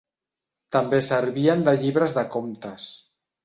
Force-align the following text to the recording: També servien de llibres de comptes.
També 0.75 1.01
servien 1.09 1.63
de 1.69 1.77
llibres 1.85 2.19
de 2.19 2.27
comptes. 2.39 2.93